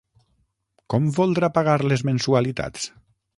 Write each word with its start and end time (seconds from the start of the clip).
Com 0.93 1.11
voldrà 1.17 1.49
pagar 1.59 1.75
les 1.93 2.05
mensualitats? 2.11 2.89